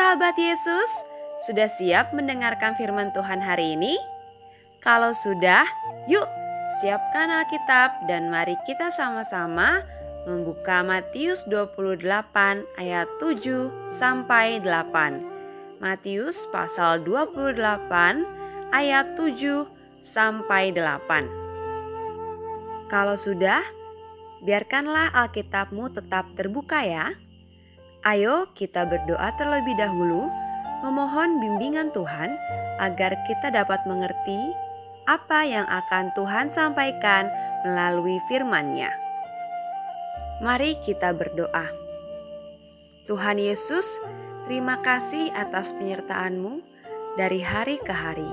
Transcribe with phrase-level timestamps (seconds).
[0.00, 1.04] Sahabat Yesus,
[1.44, 4.00] sudah siap mendengarkan firman Tuhan hari ini?
[4.80, 5.68] Kalau sudah,
[6.08, 6.24] yuk
[6.80, 9.84] siapkan Alkitab dan mari kita sama-sama
[10.24, 12.00] membuka Matius 28
[12.80, 15.84] ayat 7 sampai 8.
[15.84, 17.60] Matius pasal 28
[18.72, 19.68] ayat 7
[20.00, 22.88] sampai 8.
[22.88, 23.60] Kalau sudah,
[24.40, 27.12] biarkanlah Alkitabmu tetap terbuka ya.
[28.00, 30.32] Ayo kita berdoa terlebih dahulu,
[30.80, 32.32] memohon bimbingan Tuhan
[32.80, 34.40] agar kita dapat mengerti
[35.04, 37.28] apa yang akan Tuhan sampaikan
[37.68, 38.88] melalui firman-Nya.
[40.40, 41.68] Mari kita berdoa.
[43.04, 44.00] Tuhan Yesus,
[44.48, 46.64] terima kasih atas penyertaan-Mu
[47.20, 48.32] dari hari ke hari.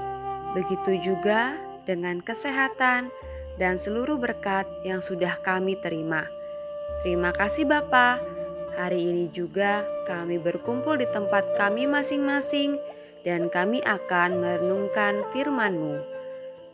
[0.55, 3.11] Begitu juga dengan kesehatan
[3.59, 6.23] dan seluruh berkat yang sudah kami terima.
[7.03, 8.36] Terima kasih Bapak
[8.77, 12.77] Hari ini juga kami berkumpul di tempat kami masing-masing
[13.25, 15.97] dan kami akan merenungkan firman-Mu.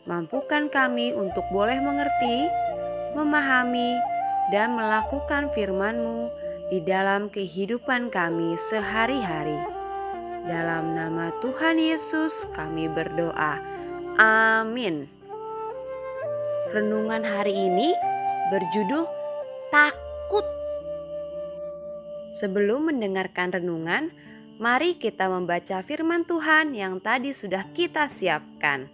[0.04, 2.44] Mampukan kami untuk boleh mengerti,
[3.16, 3.96] memahami,
[4.52, 6.28] dan melakukan firman-Mu
[6.68, 9.64] di dalam kehidupan kami sehari-hari.
[10.44, 13.64] Dalam nama Tuhan Yesus kami berdoa.
[14.20, 15.08] Amin.
[16.68, 17.96] Renungan hari ini
[18.52, 19.08] berjudul
[19.72, 20.63] Takut
[22.34, 24.10] Sebelum mendengarkan renungan,
[24.58, 28.90] mari kita membaca firman Tuhan yang tadi sudah kita siapkan.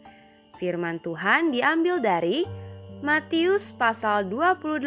[0.60, 2.44] Firman Tuhan diambil dari
[3.00, 4.84] Matius pasal 28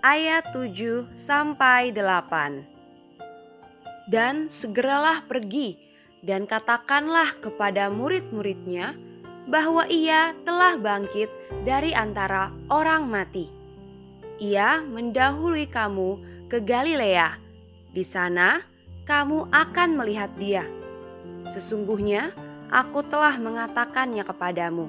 [0.00, 4.08] ayat 7 sampai 8.
[4.08, 5.76] Dan segeralah pergi
[6.24, 8.96] dan katakanlah kepada murid-muridnya
[9.44, 11.28] bahwa ia telah bangkit
[11.68, 13.52] dari antara orang mati.
[14.40, 16.16] Ia mendahului kamu
[16.48, 17.41] ke Galilea
[17.92, 18.64] di sana
[19.04, 20.64] kamu akan melihat dia.
[21.52, 22.32] Sesungguhnya
[22.72, 24.88] aku telah mengatakannya kepadamu.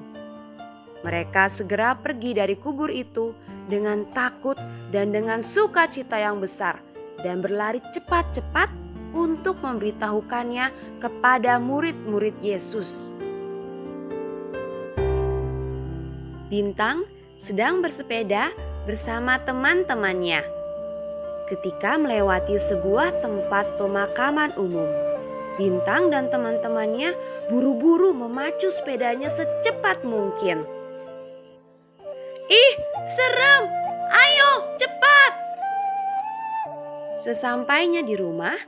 [1.04, 3.36] Mereka segera pergi dari kubur itu
[3.68, 4.56] dengan takut
[4.88, 6.80] dan dengan sukacita yang besar
[7.20, 8.72] dan berlari cepat-cepat
[9.12, 13.12] untuk memberitahukannya kepada murid-murid Yesus.
[16.48, 17.04] Bintang
[17.36, 18.48] sedang bersepeda
[18.88, 20.63] bersama teman-temannya
[21.44, 24.88] ketika melewati sebuah tempat pemakaman umum.
[25.54, 27.14] Bintang dan teman-temannya
[27.46, 30.66] buru-buru memacu sepedanya secepat mungkin.
[32.50, 32.74] Ih,
[33.06, 33.62] serem!
[34.10, 35.32] Ayo, cepat!
[37.22, 38.58] Sesampainya di rumah,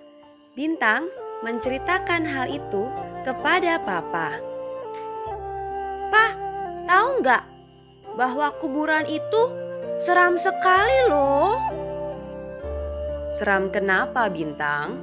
[0.56, 1.12] Bintang
[1.44, 2.88] menceritakan hal itu
[3.28, 4.40] kepada Papa.
[6.08, 6.32] Pak,
[6.88, 7.44] tahu nggak
[8.16, 9.42] bahwa kuburan itu
[10.00, 11.85] seram sekali loh?
[13.26, 15.02] Seram kenapa bintang?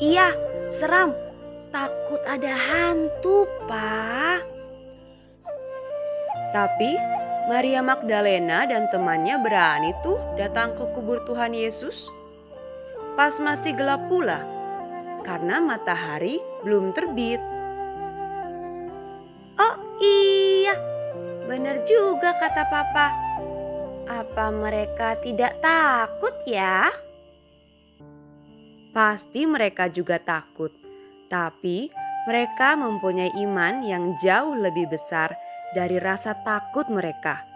[0.00, 0.36] Iya,
[0.68, 1.16] seram.
[1.70, 4.42] Takut ada hantu, Pak.
[6.50, 6.98] Tapi
[7.46, 12.10] Maria Magdalena dan temannya berani tuh datang ke kubur Tuhan Yesus.
[13.14, 14.42] Pas masih gelap pula,
[15.22, 17.38] karena matahari belum terbit.
[19.56, 20.74] Oh iya,
[21.46, 23.29] benar juga kata papa.
[24.10, 26.90] Apa mereka tidak takut ya?
[28.90, 30.74] Pasti mereka juga takut,
[31.30, 31.94] tapi
[32.26, 35.30] mereka mempunyai iman yang jauh lebih besar
[35.78, 37.46] dari rasa takut mereka.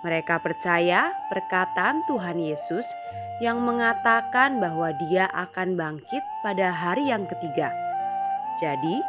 [0.00, 2.88] Mereka percaya perkataan Tuhan Yesus
[3.44, 7.76] yang mengatakan bahwa Dia akan bangkit pada hari yang ketiga.
[8.56, 9.04] Jadi,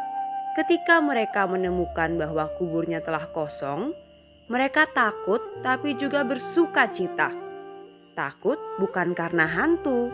[0.60, 3.96] ketika mereka menemukan bahwa kuburnya telah kosong,
[4.52, 7.32] mereka takut, tapi juga bersuka cita.
[8.12, 10.12] Takut bukan karena hantu,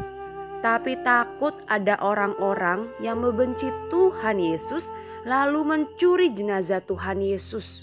[0.63, 4.95] tapi takut ada orang-orang yang membenci Tuhan Yesus,
[5.27, 7.83] lalu mencuri jenazah Tuhan Yesus.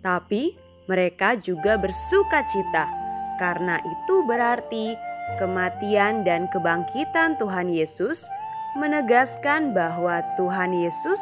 [0.00, 0.56] Tapi
[0.88, 2.88] mereka juga bersuka cita,
[3.36, 4.96] karena itu berarti
[5.36, 8.24] kematian dan kebangkitan Tuhan Yesus
[8.80, 11.20] menegaskan bahwa Tuhan Yesus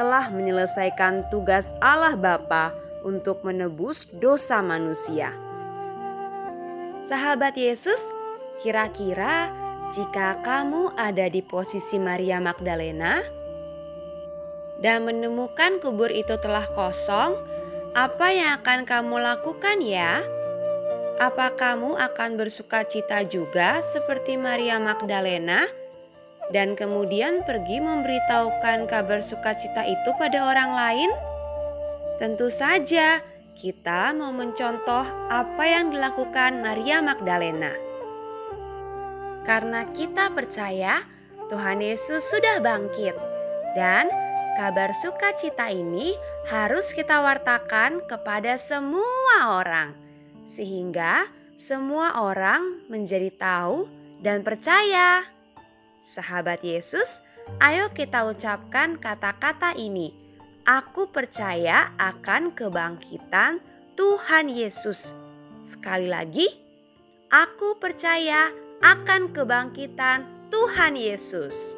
[0.00, 2.72] telah menyelesaikan tugas Allah Bapa
[3.04, 5.36] untuk menebus dosa manusia.
[7.04, 8.08] Sahabat Yesus,
[8.64, 9.52] kira-kira
[9.92, 13.20] jika kamu ada di posisi Maria Magdalena
[14.80, 17.36] dan menemukan kubur itu telah kosong,
[17.92, 20.24] apa yang akan kamu lakukan ya?
[21.20, 25.62] Apa kamu akan bersuka cita juga seperti Maria Magdalena
[26.50, 31.33] dan kemudian pergi memberitahukan kabar sukacita itu pada orang lain?
[32.14, 33.20] Tentu saja
[33.58, 37.74] kita mau mencontoh apa yang dilakukan Maria Magdalena.
[39.44, 41.04] karena kita percaya
[41.52, 43.12] Tuhan Yesus sudah bangkit.
[43.76, 44.08] Dan
[44.56, 46.16] kabar sukacita ini
[46.48, 49.92] harus kita wartakan kepada semua orang,
[50.48, 51.28] sehingga
[51.60, 53.86] semua orang menjadi tahu
[54.24, 55.28] dan percaya.
[56.00, 57.20] Sahabat Yesus,
[57.60, 60.23] ayo kita ucapkan kata-kata ini.
[60.64, 63.60] Aku percaya akan kebangkitan
[64.00, 65.12] Tuhan Yesus.
[65.60, 66.48] Sekali lagi,
[67.28, 68.48] aku percaya
[68.80, 71.76] akan kebangkitan Tuhan Yesus.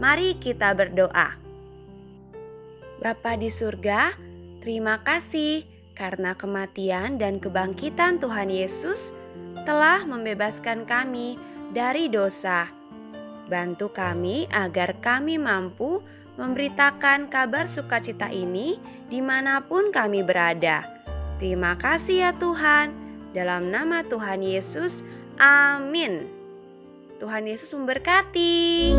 [0.00, 1.36] Mari kita berdoa.
[3.04, 4.16] Bapa di surga,
[4.64, 9.12] terima kasih karena kematian dan kebangkitan Tuhan Yesus
[9.68, 11.36] telah membebaskan kami
[11.76, 12.64] dari dosa.
[13.44, 16.00] Bantu kami agar kami mampu
[16.34, 18.78] memberitakan kabar sukacita ini
[19.10, 20.86] di mana pun kami berada.
[21.38, 22.94] Terima kasih ya Tuhan,
[23.34, 25.02] dalam nama Tuhan Yesus,
[25.38, 26.30] amin.
[27.18, 28.94] Tuhan Yesus memberkati.